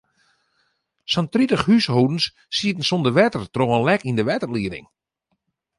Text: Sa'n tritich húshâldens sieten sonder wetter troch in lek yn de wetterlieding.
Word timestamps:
Sa'n 1.13 1.27
tritich 1.33 1.65
húshâldens 1.69 2.25
sieten 2.57 2.87
sonder 2.89 3.15
wetter 3.19 3.43
troch 3.53 3.75
in 3.77 3.85
lek 3.87 4.01
yn 4.09 4.17
de 4.17 4.25
wetterlieding. 4.29 4.85